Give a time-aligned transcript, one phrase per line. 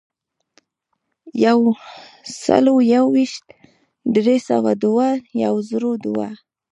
[1.45, 1.59] یو
[2.43, 3.45] سلو یو ویشت،
[4.15, 5.09] درې سوه دوه،
[5.43, 6.29] یو زرو دوه.